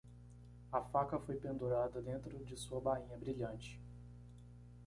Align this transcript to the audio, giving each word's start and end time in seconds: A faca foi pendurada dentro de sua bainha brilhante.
A 0.71 0.81
faca 0.81 1.19
foi 1.19 1.35
pendurada 1.35 2.01
dentro 2.01 2.43
de 2.43 2.57
sua 2.57 2.81
bainha 2.81 3.15
brilhante. 3.19 3.79